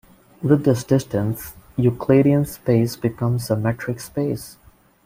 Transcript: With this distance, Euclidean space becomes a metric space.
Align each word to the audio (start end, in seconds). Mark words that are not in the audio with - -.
With 0.41 0.63
this 0.65 0.83
distance, 0.83 1.53
Euclidean 1.77 2.45
space 2.45 2.95
becomes 2.95 3.51
a 3.51 3.55
metric 3.55 3.99
space. 3.99 4.57